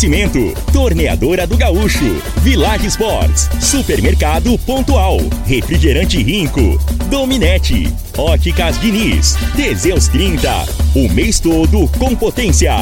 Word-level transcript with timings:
Oferecimento: 0.00 0.54
Torneadora 0.72 1.46
do 1.46 1.58
Gaúcho, 1.58 2.22
Village 2.40 2.86
Sports, 2.86 3.50
Supermercado 3.60 4.56
Pontual, 4.60 5.18
Refrigerante 5.44 6.22
Rinco, 6.22 6.78
Dominete, 7.10 7.92
Óticas 8.16 8.80
Diniz, 8.80 9.36
Teseus 9.54 10.08
30, 10.08 10.48
o 10.94 11.06
mês 11.10 11.38
todo 11.38 11.86
com 11.98 12.16
potência. 12.16 12.72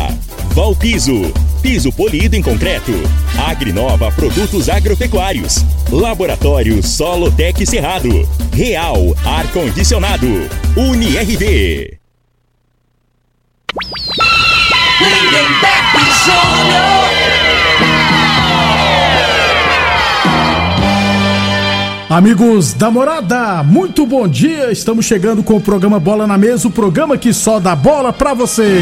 Valpiso, 0.55 1.33
piso 1.61 1.91
polido 1.91 2.37
em 2.37 2.43
concreto. 2.43 2.93
Agrinova 3.49 4.13
Produtos 4.13 4.69
Agropecuários. 4.69 5.65
Laboratório 5.91 6.81
Solotec 6.87 7.67
Cerrado. 7.67 8.29
Real 8.53 8.97
Ar 9.25 9.51
Condicionado. 9.51 10.49
UniRV. 10.77 11.99
Lindenberg 15.01 15.79
Amigos 22.11 22.73
da 22.73 22.91
morada, 22.91 23.63
muito 23.63 24.07
bom 24.07 24.27
dia. 24.27 24.73
Estamos 24.73 25.05
chegando 25.05 25.43
com 25.43 25.57
o 25.57 25.61
programa 25.61 26.01
Bola 26.01 26.27
na 26.27 26.39
Mesa 26.39 26.67
o 26.67 26.71
programa 26.71 27.19
que 27.19 27.35
só 27.35 27.61
dá 27.61 27.77
bola 27.77 28.15
pra 28.15 28.33
você. 28.33 28.81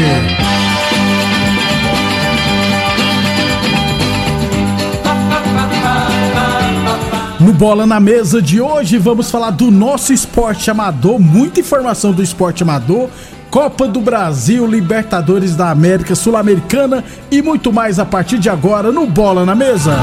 No 7.41 7.51
Bola 7.51 7.85
na 7.85 7.99
Mesa 7.99 8.41
de 8.41 8.61
hoje, 8.61 8.97
vamos 8.97 9.29
falar 9.29 9.51
do 9.51 9.69
nosso 9.69 10.13
esporte 10.13 10.71
amador, 10.71 11.19
muita 11.19 11.59
informação 11.59 12.13
do 12.13 12.23
esporte 12.23 12.63
amador, 12.63 13.09
Copa 13.51 13.89
do 13.89 13.99
Brasil, 13.99 14.65
Libertadores 14.65 15.53
da 15.53 15.69
América, 15.69 16.15
Sul-Americana 16.15 17.03
e 17.29 17.41
muito 17.41 17.73
mais 17.73 17.99
a 17.99 18.05
partir 18.05 18.37
de 18.39 18.49
agora 18.49 18.89
no 18.89 19.05
Bola 19.05 19.45
na 19.45 19.53
Mesa. 19.53 19.99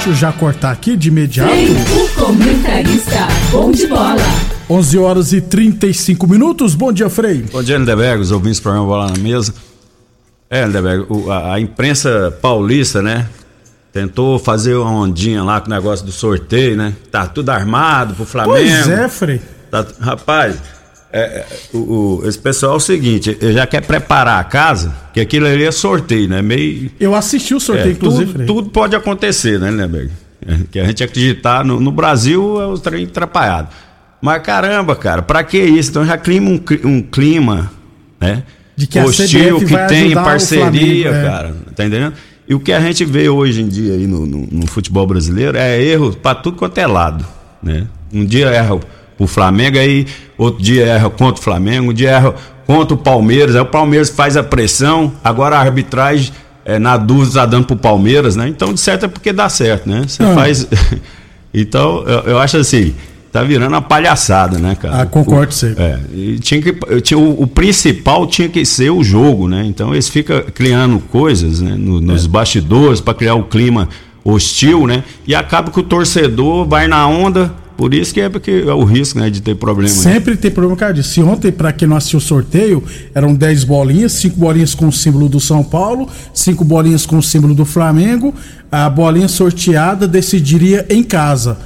Deixa 0.00 0.12
eu 0.12 0.14
já 0.14 0.32
cortar 0.32 0.70
aqui 0.70 0.96
de 0.96 1.08
imediato. 1.08 1.52
o 1.52 2.08
comentarista 2.14 3.28
bom 3.50 3.70
de 3.70 3.86
bola. 3.86 4.16
11 4.70 4.96
horas 4.96 5.32
e 5.34 5.42
35 5.42 6.26
minutos. 6.26 6.74
Bom 6.74 6.90
dia, 6.90 7.10
Frei. 7.10 7.44
Bom 7.52 7.62
dia, 7.62 7.76
Lindeberg, 7.76 8.22
os 8.22 8.32
ouvintes 8.32 8.60
do 8.60 8.62
programa 8.62 8.86
Bola 8.86 9.10
na 9.10 9.18
Mesa. 9.18 9.52
É, 10.48 10.64
Lindeberg, 10.64 11.06
a, 11.28 11.52
a 11.52 11.60
imprensa 11.60 12.34
paulista, 12.40 13.02
né? 13.02 13.28
Tentou 13.92 14.38
fazer 14.38 14.74
uma 14.74 14.90
ondinha 14.90 15.44
lá 15.44 15.60
com 15.60 15.66
o 15.66 15.70
negócio 15.70 16.06
do 16.06 16.12
sorteio, 16.12 16.78
né? 16.78 16.94
Tá 17.10 17.26
tudo 17.26 17.50
armado 17.50 18.14
pro 18.14 18.24
Flamengo. 18.24 18.54
Pois 18.56 18.88
é, 18.88 19.06
Frei. 19.06 19.42
Tá- 19.70 19.84
rapaz, 20.00 20.56
é, 21.12 21.20
é, 21.20 21.46
o, 21.72 22.20
o- 22.22 22.28
esse 22.28 22.38
pessoal 22.38 22.74
é 22.74 22.76
o 22.76 22.80
seguinte, 22.80 23.36
já 23.40 23.66
quer 23.66 23.82
preparar 23.84 24.38
a 24.40 24.44
casa, 24.44 24.94
que 25.12 25.20
aquilo 25.20 25.46
ali 25.46 25.64
é 25.64 25.72
sorteio, 25.72 26.28
né? 26.28 26.40
Meio. 26.42 26.90
Eu 27.00 27.14
assisti 27.14 27.54
o 27.54 27.60
sorteio, 27.60 27.88
é, 27.88 27.92
inclusive, 27.92 28.32
tudo, 28.32 28.46
tudo 28.46 28.70
pode 28.70 28.94
acontecer, 28.96 29.58
né, 29.58 29.70
Lindeberg? 29.70 30.10
É, 30.46 30.56
que 30.70 30.78
a 30.80 30.84
gente 30.84 31.02
acreditar 31.04 31.64
no, 31.64 31.78
no 31.80 31.92
Brasil 31.92 32.60
é 32.60 32.66
o 32.66 32.78
trem 32.78 33.04
atrapalhado. 33.04 33.68
Mas 34.22 34.42
caramba, 34.42 34.94
cara, 34.96 35.20
pra 35.22 35.42
que 35.44 35.58
isso? 35.58 35.90
Então 35.90 36.04
já 36.04 36.16
clima 36.16 36.50
um, 36.50 36.60
um 36.84 37.02
clima, 37.02 37.70
né? 38.20 38.42
De 38.76 38.86
que 38.86 38.98
a 38.98 39.04
hostil 39.04 39.58
que 39.60 39.76
tem 39.88 40.12
parceria, 40.14 41.10
Flamengo, 41.10 41.26
é. 41.26 41.30
cara. 41.30 41.56
Tá 41.76 41.84
entendendo? 41.84 42.14
E 42.48 42.54
o 42.54 42.60
que 42.60 42.72
a 42.72 42.80
gente 42.80 43.04
vê 43.04 43.28
hoje 43.28 43.60
em 43.62 43.68
dia 43.68 43.92
aí 43.94 44.06
no, 44.06 44.24
no- 44.26 44.48
no 44.50 44.66
futebol 44.66 45.06
brasileiro 45.06 45.56
é 45.58 45.80
erro 45.82 46.14
pra 46.16 46.34
tudo 46.34 46.56
quanto 46.56 46.78
é 46.78 46.86
lado, 46.86 47.24
né? 47.62 47.86
Um 48.12 48.24
dia 48.24 48.46
erra 48.48 48.80
o 49.20 49.26
Flamengo, 49.26 49.78
aí 49.78 50.06
outro 50.36 50.60
dia 50.62 50.84
erra 50.86 51.08
contra 51.10 51.40
o 51.40 51.44
Flamengo, 51.44 51.90
um 51.90 51.94
dia 51.94 52.10
erra 52.10 52.34
contra 52.66 52.94
o 52.94 52.96
Palmeiras, 52.96 53.54
aí 53.54 53.60
o 53.62 53.66
Palmeiras 53.66 54.10
faz 54.10 54.36
a 54.36 54.42
pressão, 54.42 55.12
agora 55.22 55.56
a 55.56 55.60
arbitragem 55.60 56.32
é, 56.64 56.78
na 56.78 56.96
dúvida 56.96 57.40
tá 57.40 57.46
dando 57.46 57.66
pro 57.66 57.76
Palmeiras, 57.76 58.34
né? 58.36 58.48
Então, 58.48 58.72
de 58.72 58.80
certo 58.80 59.04
é 59.04 59.08
porque 59.08 59.32
dá 59.32 59.48
certo, 59.48 59.88
né? 59.88 60.04
Você 60.06 60.22
Ah. 60.22 60.34
faz. 60.34 60.66
então, 61.52 62.02
eu, 62.06 62.20
eu 62.32 62.38
acho 62.38 62.56
assim, 62.58 62.94
tá 63.32 63.42
virando 63.42 63.72
uma 63.74 63.82
palhaçada, 63.82 64.58
né, 64.58 64.74
cara? 64.74 65.02
Ah, 65.02 65.06
concordo 65.06 65.46
com 65.48 65.52
você. 65.52 65.74
É, 65.76 65.98
e 66.14 66.38
tinha 66.38 66.60
que, 66.62 66.74
eu 66.88 67.00
tinha, 67.00 67.18
o, 67.18 67.42
o 67.42 67.46
principal 67.46 68.26
tinha 68.26 68.48
que 68.48 68.64
ser 68.64 68.90
o 68.90 69.02
jogo, 69.02 69.48
né? 69.48 69.64
Então 69.66 69.92
eles 69.92 70.08
ficam 70.08 70.42
criando 70.54 70.98
coisas 71.00 71.60
né, 71.60 71.74
no- 71.76 71.98
É. 71.98 72.00
nos 72.00 72.26
bastidores 72.26 73.00
para 73.00 73.14
criar 73.14 73.34
o 73.34 73.44
clima 73.44 73.88
hostil, 74.24 74.86
né? 74.86 75.02
E 75.26 75.34
acaba 75.34 75.70
que 75.70 75.80
o 75.80 75.82
torcedor 75.82 76.66
vai 76.68 76.86
na 76.86 77.06
onda, 77.06 77.52
por 77.80 77.94
isso 77.94 78.12
que 78.12 78.20
é, 78.20 78.28
porque 78.28 78.50
é 78.66 78.72
o 78.74 78.84
risco 78.84 79.18
né, 79.18 79.30
de 79.30 79.40
ter 79.40 79.54
problema. 79.56 79.88
né? 79.94 80.00
Sempre 80.02 80.36
tem 80.36 80.50
problema, 80.50 80.76
cara. 80.76 81.02
Se 81.02 81.22
ontem, 81.22 81.50
pra 81.50 81.72
quem 81.72 81.88
não 81.88 81.96
assistiu 81.96 82.18
o 82.18 82.22
sorteio, 82.22 82.84
eram 83.14 83.34
10 83.34 83.64
bolinhas, 83.64 84.12
5 84.12 84.36
bolinhas 84.38 84.74
com 84.74 84.86
o 84.86 84.92
símbolo 84.92 85.30
do 85.30 85.40
São 85.40 85.64
Paulo, 85.64 86.06
5 86.34 86.62
bolinhas 86.62 87.06
com 87.06 87.16
o 87.16 87.22
símbolo 87.22 87.54
do 87.54 87.64
Flamengo. 87.64 88.34
A 88.70 88.90
bolinha 88.90 89.28
sorteada 89.28 90.06
decidiria 90.06 90.84
em 90.90 91.02
casa. 91.02 91.56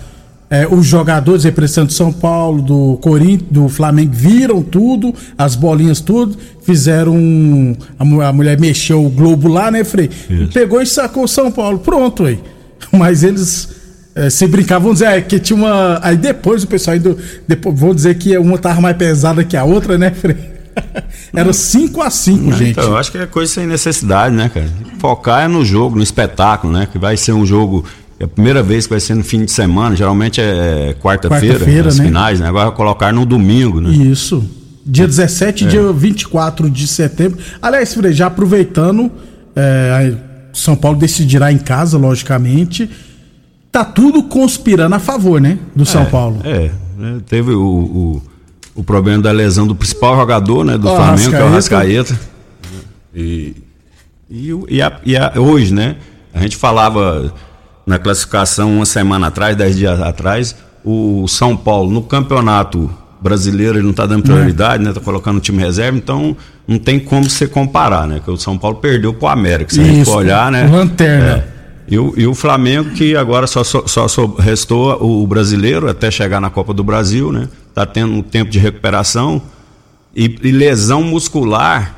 É, 0.48 0.68
os 0.68 0.86
jogadores 0.86 1.42
representando 1.42 1.90
São 1.90 2.12
Paulo, 2.12 2.62
do 2.62 2.96
Corinthians, 3.02 3.50
do 3.50 3.68
Flamengo, 3.68 4.12
viram 4.14 4.62
tudo, 4.62 5.12
as 5.36 5.56
bolinhas 5.56 6.00
tudo, 6.00 6.36
fizeram. 6.62 7.16
um- 7.16 7.74
a, 7.98 8.28
a 8.28 8.32
mulher 8.32 8.60
mexeu 8.60 9.04
o 9.04 9.08
globo 9.10 9.48
lá, 9.48 9.68
né, 9.70 9.82
Frei? 9.82 10.08
Isso. 10.30 10.52
Pegou 10.52 10.80
e 10.80 10.86
sacou 10.86 11.24
o 11.24 11.28
São 11.28 11.50
Paulo. 11.50 11.80
Pronto, 11.80 12.24
aí. 12.24 12.38
Mas 12.92 13.24
eles. 13.24 13.82
É, 14.14 14.30
se 14.30 14.46
brincar, 14.46 14.78
vão 14.78 14.92
dizer 14.92 15.06
é, 15.06 15.20
que 15.20 15.40
tinha 15.40 15.56
uma. 15.56 15.98
Aí 16.02 16.16
depois 16.16 16.62
o 16.62 16.68
pessoal 16.68 16.94
ainda. 16.94 17.16
Depois, 17.48 17.78
vão 17.78 17.94
dizer 17.94 18.14
que 18.14 18.36
uma 18.38 18.56
tava 18.56 18.80
mais 18.80 18.96
pesada 18.96 19.42
que 19.42 19.56
a 19.56 19.64
outra, 19.64 19.98
né, 19.98 20.12
Frei? 20.12 20.54
Era 21.34 21.52
5 21.52 22.02
a 22.02 22.10
5 22.10 22.52
gente. 22.52 22.70
Então, 22.70 22.84
eu 22.84 22.96
acho 22.96 23.10
que 23.10 23.18
é 23.18 23.26
coisa 23.26 23.52
sem 23.52 23.66
necessidade, 23.66 24.34
né, 24.34 24.48
cara? 24.52 24.68
Focar 24.98 25.44
é 25.44 25.48
no 25.48 25.64
jogo, 25.64 25.96
no 25.96 26.02
espetáculo, 26.02 26.72
né? 26.72 26.88
Que 26.90 26.98
vai 26.98 27.16
ser 27.16 27.32
um 27.32 27.44
jogo. 27.44 27.84
É 28.18 28.24
a 28.24 28.28
primeira 28.28 28.62
vez 28.62 28.86
que 28.86 28.90
vai 28.90 29.00
ser 29.00 29.14
no 29.14 29.24
fim 29.24 29.44
de 29.44 29.50
semana, 29.50 29.96
geralmente 29.96 30.40
é 30.40 30.94
quarta-feira, 31.00 31.54
Quarta-feira, 31.58 31.88
as 31.88 31.98
né? 31.98 32.04
finais, 32.04 32.38
né? 32.38 32.48
Agora 32.48 32.70
colocar 32.70 33.12
no 33.12 33.26
domingo, 33.26 33.80
né? 33.80 33.90
Isso. 33.90 34.48
Dia 34.86 35.06
17 35.06 35.64
e 35.64 35.68
dia 35.68 35.92
24 35.92 36.70
de 36.70 36.86
setembro. 36.86 37.38
Aliás, 37.60 37.92
Frei, 37.92 38.12
já 38.12 38.26
aproveitando, 38.26 39.10
é, 39.56 40.14
São 40.52 40.76
Paulo 40.76 40.96
decidirá 40.98 41.50
em 41.50 41.58
casa, 41.58 41.98
logicamente. 41.98 42.88
Tá 43.74 43.84
tudo 43.84 44.22
conspirando 44.22 44.94
a 44.94 45.00
favor, 45.00 45.40
né? 45.40 45.58
Do 45.74 45.84
São 45.84 46.04
Paulo. 46.04 46.38
É, 46.44 46.70
né, 46.96 47.18
teve 47.28 47.50
o, 47.50 47.60
o, 47.60 48.22
o 48.76 48.84
problema 48.84 49.20
da 49.20 49.32
lesão 49.32 49.66
do 49.66 49.74
principal 49.74 50.16
jogador 50.16 50.64
né, 50.64 50.78
do 50.78 50.86
Ó, 50.88 50.94
Flamengo, 50.94 51.30
que 51.30 51.36
é 51.36 51.42
o. 51.44 51.50
Rascaeta. 51.50 52.20
E, 53.12 53.56
e, 54.30 54.52
o- 54.54 54.64
e, 54.70 54.80
a- 54.80 55.00
e 55.04 55.16
a- 55.16 55.32
hoje, 55.36 55.74
né? 55.74 55.96
A 56.32 56.40
gente 56.40 56.56
falava 56.56 57.34
na 57.84 57.98
classificação 57.98 58.76
uma 58.76 58.86
semana 58.86 59.26
atrás, 59.26 59.56
dez 59.56 59.76
dias 59.76 60.00
atrás, 60.00 60.54
o 60.84 61.26
São 61.26 61.56
Paulo 61.56 61.90
no 61.90 62.02
campeonato 62.02 62.88
brasileiro 63.20 63.74
ele 63.76 63.82
não 63.84 63.90
está 63.90 64.06
dando 64.06 64.22
prioridade, 64.22 64.84
né? 64.84 64.92
Tá 64.92 65.00
colocando 65.00 65.38
o 65.38 65.40
time 65.40 65.58
reserva, 65.60 65.98
então 65.98 66.36
não 66.66 66.78
tem 66.78 67.00
como 67.00 67.28
você 67.28 67.48
comparar, 67.48 68.06
né? 68.06 68.20
Que 68.24 68.30
o 68.30 68.36
São 68.36 68.56
Paulo 68.56 68.76
perdeu 68.76 69.12
pro 69.14 69.26
América, 69.26 69.74
se 69.74 69.80
a 69.80 69.84
gente 69.84 70.02
Isso, 70.02 70.12
for 70.12 70.18
olhar, 70.18 70.52
né? 70.52 70.64
lanterna. 70.68 71.26
É. 71.50 71.53
E 71.86 71.98
o, 71.98 72.14
e 72.16 72.26
o 72.26 72.34
Flamengo, 72.34 72.90
que 72.90 73.14
agora 73.14 73.46
só, 73.46 73.62
só, 73.62 74.08
só 74.08 74.26
restou 74.38 74.96
o, 75.02 75.22
o 75.22 75.26
brasileiro 75.26 75.88
até 75.88 76.10
chegar 76.10 76.40
na 76.40 76.48
Copa 76.50 76.72
do 76.72 76.82
Brasil, 76.82 77.30
né? 77.30 77.48
Tá 77.74 77.84
tendo 77.84 78.12
um 78.14 78.22
tempo 78.22 78.50
de 78.50 78.58
recuperação. 78.58 79.42
E, 80.16 80.38
e 80.42 80.50
lesão 80.50 81.02
muscular 81.02 81.94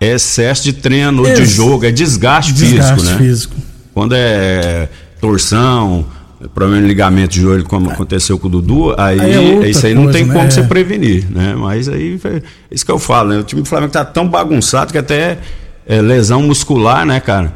é 0.00 0.14
excesso 0.14 0.64
de 0.64 0.72
treino 0.72 1.22
de 1.22 1.42
Ex- 1.42 1.50
jogo, 1.50 1.84
é 1.84 1.90
desgaste, 1.92 2.52
Desgaste 2.54 2.94
físico, 2.94 3.10
né? 3.12 3.18
físico. 3.18 3.54
Quando 3.94 4.14
é 4.16 4.88
torção, 5.20 6.06
problema 6.54 6.80
de 6.82 6.88
ligamento 6.88 7.34
de 7.34 7.42
joelho, 7.42 7.64
como 7.64 7.90
aconteceu 7.90 8.38
com 8.38 8.46
o 8.48 8.50
Dudu, 8.50 8.94
aí, 8.98 9.20
Aí 9.20 9.32
é 9.34 9.38
outra 9.40 9.68
isso 9.68 9.86
aí 9.86 9.94
não 9.94 10.04
coisa, 10.04 10.18
tem 10.18 10.26
né? 10.26 10.32
como 10.34 10.46
É. 10.46 10.50
você 10.50 10.62
prevenir, 10.62 11.26
né? 11.30 11.54
Mas 11.54 11.88
aí, 11.88 12.18
é 12.24 12.42
isso 12.70 12.84
que 12.84 12.90
eu 12.90 12.98
falo, 12.98 13.28
né? 13.28 13.38
O 13.38 13.42
time 13.44 13.60
do 13.62 13.68
Flamengo 13.68 13.92
tá 13.92 14.04
tão 14.04 14.26
bagunçado 14.26 14.90
que 14.90 14.98
até 14.98 15.38
é, 15.86 16.00
lesão 16.00 16.42
muscular, 16.42 17.04
né, 17.04 17.20
cara? 17.20 17.52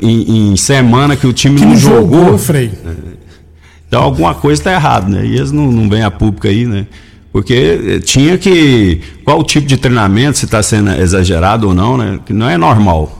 Em, 0.00 0.52
em 0.52 0.56
semana 0.56 1.16
que 1.16 1.26
o 1.26 1.32
time 1.32 1.58
Que 1.58 1.64
não 1.64 1.76
jogou, 1.76 2.20
jogou, 2.24 2.38
Frei. 2.38 2.70
então 3.88 4.02
alguma 4.02 4.34
coisa 4.34 4.60
está 4.60 4.72
errada, 4.72 5.08
né? 5.08 5.26
E 5.26 5.36
eles 5.36 5.50
não, 5.50 5.72
não 5.72 5.88
vêm 5.88 6.02
a 6.02 6.10
público 6.10 6.46
aí, 6.46 6.66
né? 6.66 6.86
Porque 7.32 7.54
eh, 7.54 7.98
tinha 8.00 8.36
que. 8.36 9.00
Qual 9.24 9.40
o 9.40 9.42
tipo 9.42 9.66
de 9.66 9.76
treinamento, 9.76 10.38
se 10.38 10.44
está 10.44 10.62
sendo 10.62 10.90
exagerado 10.90 11.66
ou 11.66 11.74
não, 11.74 11.96
né? 11.96 12.20
Que 12.24 12.32
não 12.32 12.48
é 12.48 12.58
normal. 12.58 13.18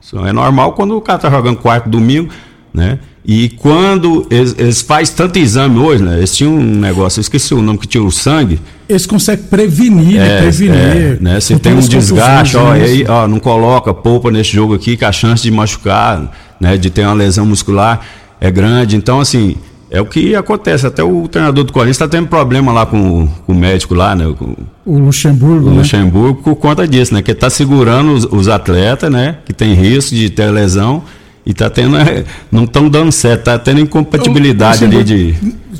Só 0.00 0.26
é 0.26 0.32
normal 0.32 0.72
quando 0.74 0.96
o 0.96 1.00
cara 1.00 1.16
está 1.16 1.30
jogando 1.30 1.56
quarto 1.56 1.88
domingo, 1.88 2.30
né? 2.72 2.98
E 3.26 3.48
quando 3.48 4.26
eles, 4.30 4.54
eles 4.58 4.82
fazem 4.82 5.14
tanto 5.14 5.38
exame 5.38 5.78
hoje, 5.78 6.02
né? 6.02 6.18
Eles 6.18 6.36
tinham 6.36 6.54
um 6.54 6.62
negócio, 6.62 7.20
eu 7.20 7.22
esqueci 7.22 7.54
o 7.54 7.62
nome 7.62 7.78
que 7.78 7.86
tinha 7.86 8.04
o 8.04 8.10
sangue. 8.10 8.60
Eles 8.86 9.06
conseguem 9.06 9.46
prevenir, 9.46 10.18
né? 10.18 10.38
É, 10.38 10.42
Prevenir. 10.42 10.76
é, 10.76 11.18
né? 11.18 11.40
Se 11.40 11.58
tem 11.58 11.72
um 11.72 11.80
desgaste, 11.80 12.56
ó, 12.58 12.72
aí, 12.72 13.06
ó, 13.08 13.26
não 13.26 13.40
coloca, 13.40 13.94
poupa 13.94 14.30
nesse 14.30 14.52
jogo 14.52 14.74
aqui, 14.74 14.94
que 14.94 15.06
a 15.06 15.12
chance 15.12 15.42
de 15.42 15.50
machucar, 15.50 16.30
né? 16.60 16.76
De 16.76 16.90
ter 16.90 17.06
uma 17.06 17.14
lesão 17.14 17.46
muscular 17.46 18.00
é 18.38 18.50
grande. 18.50 18.94
Então, 18.94 19.20
assim, 19.20 19.56
É 19.90 20.00
o 20.00 20.06
que 20.06 20.34
acontece. 20.34 20.86
Até 20.86 21.04
o 21.04 21.28
treinador 21.28 21.62
do 21.62 21.72
Corinthians 21.72 21.94
está 21.96 22.08
tendo 22.08 22.26
problema 22.26 22.72
lá 22.72 22.84
com, 22.84 23.28
com, 23.46 23.52
o 23.52 23.54
médico 23.54 23.94
lá, 23.94 24.14
né? 24.16 24.34
Com, 24.36 24.56
o 24.84 24.98
Luxemburgo. 24.98 25.68
O 25.68 25.70
né? 25.70 25.78
Luxemburgo 25.78 26.42
por 26.42 26.56
conta 26.56 26.86
disso, 26.86 27.14
né? 27.14 27.22
Que 27.22 27.30
está 27.30 27.48
segurando 27.48 28.12
os, 28.12 28.24
os, 28.24 28.48
atletas, 28.48 29.08
né? 29.08 29.36
Que 29.44 29.52
tem 29.52 29.72
risco 29.72 30.12
de 30.14 30.28
ter 30.30 30.50
lesão 30.50 31.04
e 31.46 31.52
tá 31.52 31.68
tendo. 31.68 31.96
É, 31.96 32.24
não 32.50 32.64
estão 32.64 32.88
dando 32.88 33.12
certo, 33.12 33.44
tá 33.44 33.58
tendo 33.58 33.80
incompatibilidade 33.80 34.84
ali 34.84 35.04
de. 35.04 35.34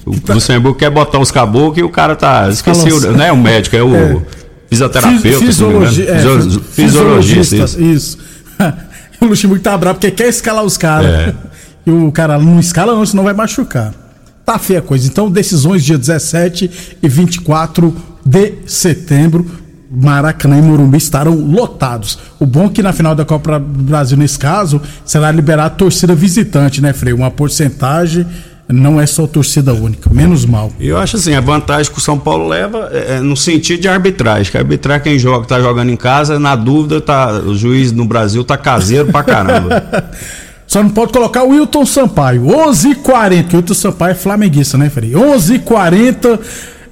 O 0.05 0.21
tá, 0.21 0.35
Luxemburgo 0.35 0.79
quer 0.79 0.91
botar 0.91 1.19
os 1.19 1.31
caboclos 1.31 1.79
e 1.79 1.83
o 1.83 1.89
cara 1.89 2.15
tá. 2.15 2.49
Esqueci, 2.49 2.93
o, 2.93 3.13
não 3.13 3.25
é 3.25 3.33
o 3.33 3.37
médico, 3.37 3.75
é 3.75 3.83
o 3.83 3.95
é, 3.95 4.23
fisioterapeuta. 4.69 5.47
Fisiologi 5.47 6.07
é, 6.07 6.19
fisiologista, 6.71 7.57
isso. 7.57 7.81
isso. 7.81 8.19
o 9.21 9.27
Luxemburgo 9.27 9.63
tá 9.63 9.77
bravo 9.79 9.99
porque 9.99 10.11
quer 10.11 10.29
escalar 10.29 10.65
os 10.65 10.77
caras. 10.77 11.07
É. 11.07 11.35
E 11.87 11.91
o 11.91 12.11
cara 12.13 12.39
não 12.39 12.61
escala, 12.61 12.95
não, 12.95 13.05
senão 13.05 13.25
vai 13.25 13.35
machucar. 13.35 13.95
Tá 14.45 14.59
feia 14.59 14.81
a 14.81 14.83
coisa. 14.83 15.07
Então, 15.07 15.31
decisões 15.31 15.83
dia 15.83 15.97
17 15.97 16.99
e 17.03 17.09
24 17.09 17.95
de 18.25 18.55
setembro. 18.67 19.64
Maracanã 19.95 20.59
e 20.59 20.63
Morumbi 20.63 20.99
estarão 20.99 21.35
lotados. 21.35 22.19
O 22.39 22.47
bom 22.47 22.67
é 22.67 22.69
que 22.69 22.83
na 22.83 22.93
final 22.93 23.15
da 23.15 23.25
Copa 23.25 23.59
do 23.59 23.83
Brasil, 23.83 24.17
nesse 24.17 24.39
caso, 24.39 24.81
será 25.05 25.31
liberar 25.31 25.67
a 25.67 25.71
torcida 25.71 26.15
visitante, 26.15 26.81
né, 26.81 26.93
Frei? 26.93 27.13
Uma 27.13 27.31
porcentagem 27.31 28.27
não 28.69 29.01
é 29.01 29.07
só 29.07 29.27
torcida 29.27 29.75
única, 29.75 30.09
menos 30.11 30.47
mal. 30.47 30.73
Eu 30.81 30.97
acho 30.97 31.17
assim, 31.17 31.35
a 31.35 31.41
vantagem 31.41 31.93
que 31.93 31.99
o 31.99 32.01
São 32.01 32.19
Paulo 32.19 32.49
leva 32.49 32.89
é, 32.93 33.17
é 33.17 33.21
no 33.21 33.37
sentido 33.37 33.81
de 33.81 33.89
arbitragem, 33.89 34.51
que 34.51 34.57
arbitrar 34.57 35.03
quem 35.03 35.19
joga, 35.19 35.47
tá 35.47 35.61
jogando 35.61 35.91
em 35.91 35.97
casa, 35.97 36.39
na 36.39 36.57
dúvida, 36.57 37.01
tá, 37.01 37.33
o 37.33 37.55
juiz 37.55 37.93
no 37.93 38.05
Brasil 38.05 38.43
tá 38.43 38.57
caseiro 38.57 39.13
pra 39.13 39.23
caramba. 39.23 39.85
Só 40.67 40.83
não 40.83 40.91
pode 40.91 41.13
colocar 41.13 41.45
o 41.45 41.51
Wilton 41.51 41.85
Sampaio. 41.85 42.45
11:40, 42.47 43.49
que 43.49 43.55
o 43.55 43.59
Wilton 43.59 43.75
Sampaio 43.75 44.13
é 44.13 44.15
flamenguista, 44.15 44.79
né, 44.79 44.89
Frei? 44.89 45.13
11:40 45.13 46.41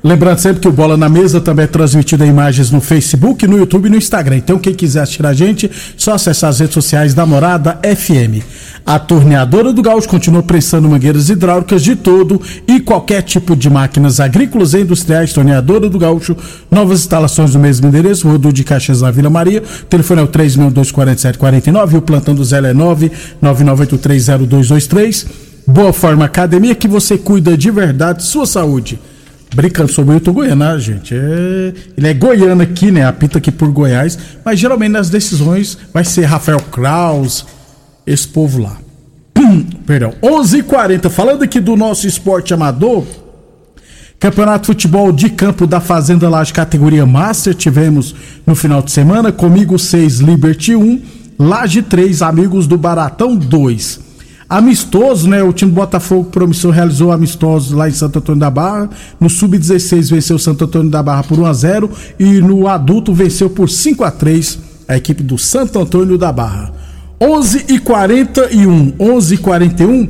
Lembrando 0.05 0.39
sempre 0.39 0.61
que 0.61 0.67
o 0.67 0.73
Bola 0.73 0.97
na 0.97 1.09
Mesa 1.09 1.41
também 1.41 1.63
é 1.63 1.69
transmitido 1.69 2.25
em 2.25 2.29
imagens 2.29 2.73
no 2.73 2.81
Facebook, 2.81 3.47
no 3.47 3.57
YouTube 3.57 3.87
e 3.87 3.91
no 3.91 3.97
Instagram. 3.97 4.37
Então, 4.37 4.59
quem 4.59 4.75
quiser 4.75 5.03
assistir 5.03 5.25
a 5.25 5.33
gente, 5.33 5.71
só 5.97 6.15
acessar 6.15 6.51
as 6.51 6.59
redes 6.59 6.75
sociais 6.75 7.15
da 7.15 7.25
Morada 7.25 7.79
FM. 7.85 8.43
A 8.85 8.99
torneadora 8.99 9.73
do 9.73 9.81
Gaúcho 9.81 10.09
continua 10.09 10.43
prestando 10.43 10.89
mangueiras 10.89 11.31
hidráulicas 11.31 11.85
de 11.85 11.95
todo 11.95 12.43
e 12.67 12.81
qualquer 12.81 13.23
tipo 13.23 13.55
de 13.55 13.71
máquinas 13.71 14.19
agrícolas 14.19 14.75
e 14.75 14.81
industriais. 14.81 15.33
Torneadora 15.33 15.89
do 15.89 16.01
Gaúcho, 16.01 16.37
novas 16.69 16.99
instalações 17.01 17.55
no 17.55 17.61
mesmo 17.61 17.87
endereço, 17.87 18.29
Rodul 18.29 18.51
de 18.51 18.65
Caixas 18.65 19.03
na 19.03 19.11
Vila 19.13 19.31
Maria. 19.31 19.63
O 19.63 19.87
telefone 19.87 20.21
é 20.21 20.25
o 20.25 20.29
3624749 20.29 21.93
e 21.93 21.97
o 21.97 22.03
plantão 22.03 22.35
do 22.35 22.45
Zé 22.45 22.59
é 22.59 22.75
999830223. 22.75 25.27
Boa 25.65 25.93
Forma 25.93 26.25
Academia, 26.25 26.75
que 26.75 26.89
você 26.89 27.17
cuida 27.17 27.57
de 27.57 27.71
verdade 27.71 28.25
sua 28.25 28.47
saúde. 28.47 28.99
Brincando 29.55 29.93
sobre 29.93 30.13
o 30.13 30.15
Hilton 30.17 30.33
Goiano, 30.33 30.81
gente. 30.81 31.15
É... 31.15 31.75
Ele 31.97 32.09
é 32.09 32.15
goiano 32.15 32.63
aqui, 32.63 32.91
né? 32.91 33.07
Apita 33.07 33.39
aqui 33.39 33.51
por 33.51 33.69
Goiás. 33.71 34.19
Mas 34.45 34.59
geralmente 34.59 34.93
nas 34.93 35.11
decisões 35.11 35.77
vai 35.93 36.05
ser 36.05 36.25
Rafael 36.25 36.61
Kraus, 36.61 37.47
esse 38.07 38.27
povo 38.27 38.63
lá. 38.63 38.79
Perdão. 39.87 40.15
11:40 40.23 40.57
h 40.57 40.63
40 40.63 41.11
Falando 41.11 41.43
aqui 41.43 41.61
do 41.61 41.77
nosso 41.77 42.07
esporte 42.07 42.55
amador. 42.55 43.05
Campeonato 44.19 44.63
de 44.63 44.67
Futebol 44.69 45.11
de 45.11 45.29
Campo 45.31 45.67
da 45.67 45.81
Fazenda 45.81 46.29
Laje 46.29 46.53
categoria 46.53 47.05
Master. 47.05 47.55
Tivemos 47.55 48.15
no 48.47 48.55
final 48.55 48.81
de 48.81 48.91
semana. 48.93 49.33
Comigo 49.33 49.79
6, 49.79 50.21
Liberty 50.21 50.77
1. 50.77 51.03
Laje 51.39 51.83
3, 51.83 52.23
Amigos 52.23 52.67
do 52.67 52.79
Baratão 52.79 53.37
2. 53.37 54.12
Amistoso, 54.53 55.31
né? 55.31 55.43
O 55.43 55.51
time 55.51 55.71
do 55.71 55.75
Botafogo 55.77 56.25
Promissor 56.25 56.73
realizou 56.73 57.11
amistosos 57.11 57.73
lá 57.73 57.89
em 57.89 57.93
Santo 57.93 58.19
Antônio 58.19 58.39
da 58.39 58.51
Barra. 58.51 58.91
No 59.19 59.31
Sub-16 59.31 60.11
venceu 60.11 60.39
Santo 60.39 60.67
Antônio 60.67 60.91
da 60.91 61.03
Barra 61.03 61.23
por 61.23 61.39
1 61.39 61.47
a 61.47 61.53
0 61.55 61.91
e 62.19 62.25
no 62.43 62.69
adulto 62.69 63.15
venceu 63.15 63.49
por 63.49 63.71
5 63.71 64.05
a 64.05 64.11
3 64.11 64.59
a 64.87 64.95
equipe 64.95 65.23
do 65.23 65.39
Santo 65.39 65.79
Antônio 65.79 66.19
da 66.19 66.31
Barra. 66.31 66.71
11 67.19 67.65
e 67.67 67.79
41, 67.79 68.93
11 69.01 69.35
e 69.35 69.39
41. 69.39 70.09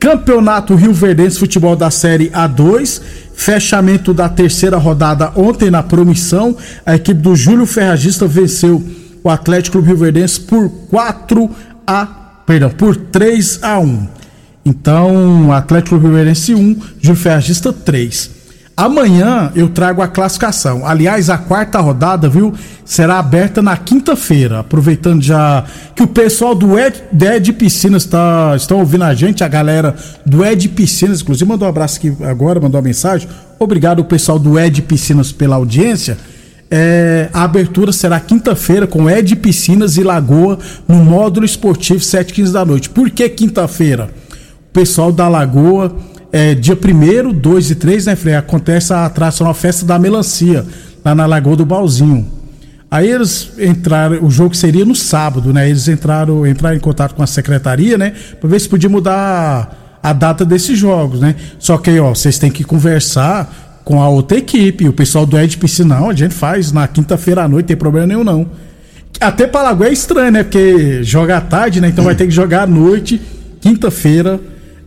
Campeonato 0.00 0.74
Rio 0.74 0.94
Verdense 0.94 1.38
Futebol 1.38 1.76
da 1.76 1.90
Série 1.90 2.30
A2. 2.30 3.02
Fechamento 3.34 4.14
da 4.14 4.30
terceira 4.30 4.78
rodada 4.78 5.30
ontem 5.36 5.70
na 5.70 5.82
Promissão. 5.82 6.56
A 6.86 6.94
equipe 6.94 7.20
do 7.20 7.36
Júlio 7.36 7.66
Ferragista 7.66 8.26
venceu 8.26 8.82
o 9.22 9.28
Atlético 9.28 9.78
Rio 9.80 9.98
Verdense 9.98 10.40
por 10.40 10.70
4 10.88 11.50
a 11.86 12.23
perdão, 12.46 12.70
por 12.70 12.96
3 12.96 13.60
a 13.62 13.78
1. 13.78 14.08
Então, 14.64 15.52
Atlético 15.52 15.98
Riverense 15.98 16.54
1, 16.54 16.80
Júlio 17.00 17.16
Ferragista 17.16 17.72
3. 17.72 18.44
Amanhã 18.76 19.52
eu 19.54 19.68
trago 19.68 20.02
a 20.02 20.08
classificação. 20.08 20.84
Aliás, 20.84 21.30
a 21.30 21.38
quarta 21.38 21.78
rodada, 21.78 22.28
viu, 22.28 22.52
será 22.84 23.20
aberta 23.20 23.62
na 23.62 23.76
quinta-feira. 23.76 24.58
Aproveitando 24.60 25.22
já 25.22 25.64
que 25.94 26.02
o 26.02 26.08
pessoal 26.08 26.56
do 26.56 26.76
Ed, 26.76 27.04
Ed 27.12 27.52
Piscinas 27.52 28.02
está 28.02 28.54
estão 28.56 28.80
ouvindo 28.80 29.04
a 29.04 29.14
gente, 29.14 29.44
a 29.44 29.48
galera 29.48 29.94
do 30.26 30.44
Ed 30.44 30.68
Piscinas, 30.70 31.20
inclusive 31.20 31.48
mandou 31.48 31.68
um 31.68 31.70
abraço 31.70 31.98
aqui 31.98 32.16
agora, 32.24 32.58
mandou 32.58 32.80
uma 32.80 32.86
mensagem. 32.86 33.28
Obrigado 33.60 34.04
pessoal 34.04 34.40
do 34.40 34.58
Ed 34.58 34.82
Piscinas 34.82 35.30
pela 35.30 35.54
audiência. 35.54 36.18
É, 36.76 37.28
a 37.32 37.44
abertura 37.44 37.92
será 37.92 38.18
quinta-feira 38.18 38.84
com 38.84 39.08
Ed 39.08 39.36
Piscinas 39.36 39.96
e 39.96 40.02
Lagoa 40.02 40.58
no 40.88 40.96
módulo 40.96 41.46
esportivo 41.46 42.00
7h15 42.00 42.50
da 42.50 42.64
noite. 42.64 42.90
Por 42.90 43.10
que 43.10 43.28
quinta-feira? 43.28 44.10
O 44.68 44.72
pessoal 44.72 45.12
da 45.12 45.28
Lagoa, 45.28 45.94
é, 46.32 46.52
dia 46.52 46.74
1 46.76 47.32
2 47.32 47.70
e 47.70 47.74
3, 47.76 48.06
né, 48.06 48.16
Frei? 48.16 48.34
Acontece 48.34 48.92
a 48.92 49.08
tradicional 49.08 49.54
festa 49.54 49.86
da 49.86 50.00
melancia, 50.00 50.66
lá 51.04 51.14
na 51.14 51.26
Lagoa 51.26 51.54
do 51.54 51.64
Balzinho. 51.64 52.26
Aí 52.90 53.08
eles 53.08 53.52
entraram, 53.56 54.24
o 54.24 54.28
jogo 54.28 54.56
seria 54.56 54.84
no 54.84 54.96
sábado, 54.96 55.52
né? 55.52 55.70
Eles 55.70 55.86
entraram, 55.86 56.44
entraram 56.44 56.76
em 56.76 56.80
contato 56.80 57.14
com 57.14 57.22
a 57.22 57.26
secretaria, 57.28 57.96
né? 57.96 58.14
Pra 58.40 58.50
ver 58.50 58.60
se 58.60 58.68
podia 58.68 58.90
mudar 58.90 60.00
a 60.02 60.12
data 60.12 60.44
desses 60.44 60.76
jogos, 60.76 61.20
né? 61.20 61.36
Só 61.56 61.78
que 61.78 62.00
ó, 62.00 62.12
vocês 62.16 62.36
têm 62.36 62.50
que 62.50 62.64
conversar 62.64 63.63
com 63.84 64.02
a 64.02 64.08
outra 64.08 64.38
equipe. 64.38 64.88
O 64.88 64.92
pessoal 64.92 65.26
do 65.26 65.38
Ed 65.38 65.56
Piscina, 65.58 66.00
não, 66.00 66.10
a 66.10 66.14
gente 66.14 66.34
faz 66.34 66.72
na 66.72 66.88
quinta-feira 66.88 67.44
à 67.44 67.48
noite, 67.48 67.66
tem 67.66 67.76
problema 67.76 68.06
nenhum 68.06 68.24
não. 68.24 68.48
Até 69.20 69.46
Paraguai 69.46 69.90
é 69.90 69.92
estranho, 69.92 70.32
né? 70.32 70.42
Porque 70.42 71.02
joga 71.02 71.36
à 71.36 71.40
tarde, 71.40 71.80
né? 71.80 71.88
Então 71.88 72.04
vai 72.04 72.14
ter 72.14 72.24
que 72.24 72.32
jogar 72.32 72.62
à 72.62 72.66
noite, 72.66 73.20
quinta-feira, 73.60 74.40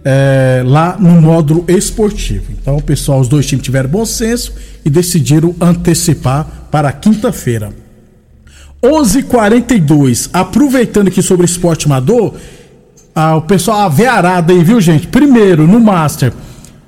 é, 0.03 0.63
lá 0.65 0.97
no 0.99 1.21
módulo 1.21 1.63
esportivo. 1.67 2.45
Então, 2.51 2.79
pessoal, 2.79 3.19
os 3.19 3.27
dois 3.27 3.45
times 3.45 3.63
tiveram 3.63 3.89
bom 3.89 4.05
senso 4.05 4.53
e 4.83 4.89
decidiram 4.89 5.55
antecipar 5.61 6.67
para 6.71 6.91
quinta-feira. 6.91 7.71
11:42. 8.83 10.29
Aproveitando 10.33 11.07
aqui 11.07 11.21
sobre 11.21 11.45
esporte 11.45 11.85
amador, 11.85 12.35
ah, 13.15 13.37
o 13.37 13.41
pessoal 13.41 13.81
a 13.81 13.89
vearada 13.89 14.53
aí, 14.53 14.63
viu, 14.63 14.79
gente? 14.79 15.07
Primeiro, 15.07 15.67
no 15.67 15.79
Master, 15.79 16.31